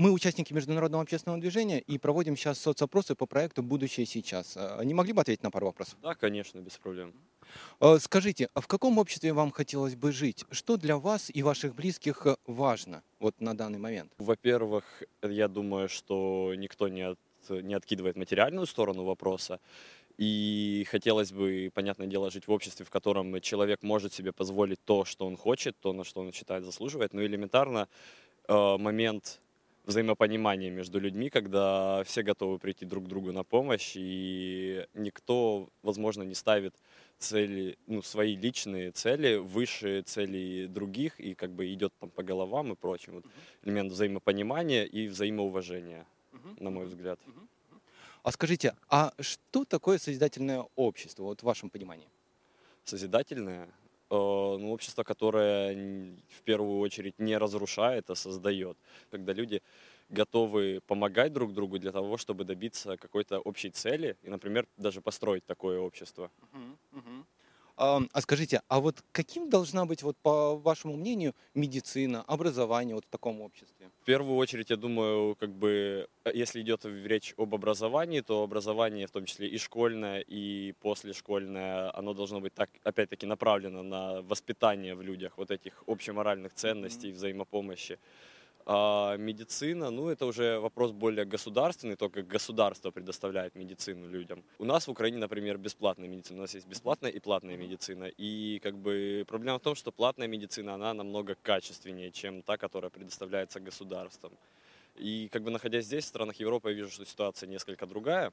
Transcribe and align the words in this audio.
Мы 0.00 0.12
участники 0.12 0.54
международного 0.54 1.02
общественного 1.02 1.38
движения 1.38 1.78
и 1.78 1.98
проводим 1.98 2.34
сейчас 2.34 2.58
соцопросы 2.58 3.14
по 3.14 3.26
проекту 3.26 3.62
«Будущее 3.62 4.06
сейчас». 4.06 4.54
А, 4.56 4.80
Не 4.82 4.94
могли 4.94 5.12
бы 5.12 5.20
ответить 5.20 5.42
на 5.42 5.50
пару 5.50 5.66
вопросов? 5.66 5.98
Да, 6.02 6.14
конечно, 6.14 6.58
без 6.60 6.78
проблем. 6.78 7.12
Э, 7.80 7.98
Скажите, 7.98 8.48
а 8.54 8.62
в 8.62 8.66
каком 8.66 8.96
обществе 8.96 9.34
вам 9.34 9.50
хотелось 9.50 9.96
бы 9.96 10.10
жить? 10.12 10.46
Что 10.50 10.78
для 10.78 10.96
вас 10.96 11.30
и 11.30 11.42
ваших 11.42 11.74
близких 11.74 12.26
э, 12.26 12.36
важно 12.46 13.02
вот 13.18 13.38
на 13.42 13.54
данный 13.54 13.78
момент? 13.78 14.10
Во-первых, 14.16 15.02
я 15.20 15.48
думаю, 15.48 15.90
что 15.90 16.54
никто 16.56 16.88
не, 16.88 17.02
от- 17.02 17.18
не 17.50 17.74
откидывает 17.74 18.16
материальную 18.16 18.66
сторону 18.66 19.04
вопроса. 19.04 19.60
И 20.16 20.86
хотелось 20.90 21.30
бы, 21.30 21.70
понятное 21.74 22.06
дело, 22.06 22.30
жить 22.30 22.46
в 22.48 22.52
обществе, 22.52 22.86
в 22.86 22.90
котором 22.90 23.38
человек 23.42 23.82
может 23.82 24.14
себе 24.14 24.32
позволить 24.32 24.82
то, 24.82 25.04
что 25.04 25.26
он 25.26 25.36
хочет, 25.36 25.76
то, 25.78 25.92
на 25.92 26.04
что 26.04 26.22
он 26.22 26.32
считает 26.32 26.64
заслуживает. 26.64 27.12
Но 27.12 27.22
элементарно 27.22 27.86
э, 28.48 28.76
момент 28.78 29.42
взаимопонимания 29.90 30.70
между 30.70 30.98
людьми, 30.98 31.30
когда 31.30 32.02
все 32.04 32.22
готовы 32.22 32.58
прийти 32.58 32.86
друг 32.86 33.06
другу 33.06 33.32
на 33.32 33.44
помощь, 33.44 33.92
и 33.96 34.86
никто, 34.94 35.68
возможно, 35.82 36.22
не 36.22 36.34
ставит 36.34 36.74
цели, 37.18 37.76
ну, 37.86 38.02
свои 38.02 38.36
личные 38.36 38.92
цели 38.92 39.36
выше 39.36 40.02
целей 40.02 40.66
других, 40.66 41.20
и 41.20 41.34
как 41.34 41.50
бы 41.50 41.72
идет 41.72 41.92
там 42.00 42.10
по 42.10 42.22
головам 42.22 42.72
и 42.72 42.76
прочим. 42.76 43.14
Вот 43.14 43.24
элемент 43.64 43.92
взаимопонимания 43.92 44.84
и 44.84 45.08
взаимоуважения, 45.08 46.06
на 46.58 46.70
мой 46.70 46.86
взгляд. 46.86 47.20
А 48.22 48.32
скажите, 48.32 48.74
а 48.88 49.12
что 49.20 49.64
такое 49.64 49.98
созидательное 49.98 50.64
общество, 50.76 51.24
вот 51.24 51.40
в 51.40 51.44
вашем 51.44 51.70
понимании? 51.70 52.08
Созидательное, 52.84 53.68
ну, 54.16 54.72
общество, 54.72 55.02
которое 55.04 56.16
в 56.28 56.42
первую 56.42 56.78
очередь 56.80 57.18
не 57.18 57.36
разрушает, 57.38 58.10
а 58.10 58.14
создает. 58.14 58.78
Когда 59.10 59.32
люди 59.32 59.62
готовы 60.08 60.80
помогать 60.86 61.32
друг 61.32 61.52
другу 61.54 61.78
для 61.78 61.92
того, 61.92 62.16
чтобы 62.16 62.44
добиться 62.44 62.96
какой-то 62.96 63.40
общей 63.40 63.70
цели 63.70 64.16
и, 64.22 64.28
например, 64.30 64.66
даже 64.76 65.00
построить 65.00 65.44
такое 65.46 65.78
общество. 65.80 66.30
А 66.79 66.79
а 67.80 68.20
скажите, 68.20 68.60
а 68.68 68.78
вот 68.78 69.02
каким 69.12 69.48
должна 69.48 69.86
быть, 69.86 70.02
вот 70.02 70.16
по 70.18 70.56
вашему 70.56 70.96
мнению, 70.96 71.34
медицина, 71.54 72.22
образование 72.26 72.94
вот 72.94 73.04
в 73.06 73.08
таком 73.08 73.40
обществе? 73.40 73.90
В 74.02 74.04
первую 74.04 74.36
очередь, 74.36 74.70
я 74.70 74.76
думаю, 74.76 75.34
как 75.36 75.50
бы, 75.50 76.06
э, 76.24 76.30
если 76.34 76.60
идет 76.60 76.84
речь 76.84 77.34
об 77.38 77.54
образовании, 77.54 78.20
то 78.20 78.42
образование, 78.42 79.06
в 79.06 79.10
том 79.10 79.24
числе 79.24 79.48
и 79.48 79.58
школьное, 79.58 80.20
и 80.20 80.74
послешкольное, 80.80 81.96
оно 81.98 82.12
должно 82.12 82.40
быть 82.40 82.52
так, 82.54 82.68
опять-таки, 82.84 83.26
направлено 83.26 83.82
на 83.82 84.22
воспитание 84.22 84.94
в 84.94 85.00
людях 85.00 85.32
вот 85.38 85.50
этих 85.50 85.82
общеморальных 85.86 86.52
ценностей, 86.52 87.12
взаимопомощи. 87.12 87.98
А 88.66 89.16
медицина, 89.16 89.90
ну, 89.90 90.08
это 90.08 90.26
уже 90.26 90.58
вопрос 90.58 90.92
более 90.92 91.24
государственный, 91.24 91.96
то, 91.96 92.08
как 92.08 92.26
государство 92.26 92.90
предоставляет 92.90 93.54
медицину 93.54 94.08
людям. 94.08 94.42
У 94.58 94.64
нас 94.64 94.86
в 94.86 94.90
Украине, 94.90 95.18
например, 95.18 95.58
бесплатная 95.58 96.08
медицина. 96.08 96.38
У 96.38 96.42
нас 96.42 96.54
есть 96.54 96.66
бесплатная 96.66 97.10
и 97.10 97.20
платная 97.20 97.56
медицина. 97.56 98.04
И 98.04 98.60
как 98.62 98.76
бы 98.76 99.24
проблема 99.26 99.58
в 99.58 99.62
том, 99.62 99.74
что 99.74 99.92
платная 99.92 100.28
медицина, 100.28 100.74
она 100.74 100.94
намного 100.94 101.36
качественнее, 101.42 102.10
чем 102.10 102.42
та, 102.42 102.56
которая 102.56 102.90
предоставляется 102.90 103.60
государством. 103.60 104.32
И 104.96 105.28
как 105.32 105.42
бы 105.42 105.50
находясь 105.50 105.86
здесь, 105.86 106.04
в 106.04 106.08
странах 106.08 106.36
Европы, 106.36 106.70
я 106.70 106.74
вижу, 106.74 106.90
что 106.90 107.04
ситуация 107.04 107.48
несколько 107.48 107.86
другая. 107.86 108.32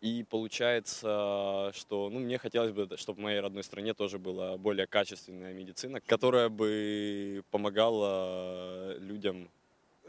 И 0.00 0.24
получается, 0.28 1.72
что 1.74 2.10
ну, 2.10 2.18
мне 2.20 2.38
хотелось 2.38 2.72
бы, 2.72 2.88
чтобы 2.96 3.20
в 3.20 3.22
моей 3.22 3.40
родной 3.40 3.64
стране 3.64 3.94
тоже 3.94 4.18
была 4.18 4.56
более 4.58 4.86
качественная 4.86 5.54
медицина, 5.54 6.00
которая 6.00 6.48
бы 6.48 7.42
помогала 7.50 8.98
людям 8.98 9.48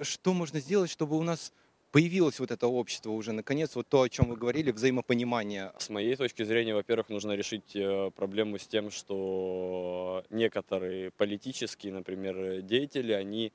Что 0.01 0.33
можно 0.33 0.59
сделать, 0.59 0.89
чтобы 0.89 1.17
у 1.17 1.23
нас 1.23 1.53
появилось 1.91 2.39
вот 2.39 2.51
это 2.51 2.67
общество 2.67 3.11
уже, 3.11 3.31
наконец, 3.31 3.75
вот 3.75 3.87
то, 3.87 4.01
о 4.01 4.09
чем 4.09 4.27
вы 4.27 4.35
говорили, 4.35 4.71
взаимопонимание? 4.71 5.71
С 5.77 5.89
моей 5.89 6.17
точки 6.17 6.43
зрения, 6.43 6.75
во-первых, 6.75 7.07
нужно 7.07 7.31
решить 7.31 7.73
э, 7.73 8.11
проблему 8.11 8.59
с 8.59 8.67
тем, 8.67 8.91
что 8.91 10.25
некоторые 10.29 11.11
политические, 11.11 11.93
например, 11.93 12.61
деятели, 12.61 13.13
они 13.13 13.53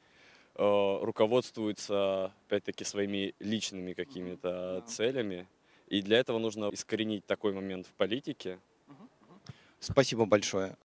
э, 0.55 0.99
руководствуются, 1.03 2.33
опять-таки, 2.47 2.85
своими 2.85 3.35
личными 3.41 3.93
какими-то 3.93 4.85
целями. 4.87 5.47
И 5.89 6.01
для 6.01 6.19
этого 6.19 6.39
нужно 6.39 6.71
искоренить 6.73 7.27
такой 7.27 7.53
момент 7.53 7.87
в 7.87 7.93
политике. 7.93 8.59
Спасибо 9.81 10.25
большое. 10.25 10.77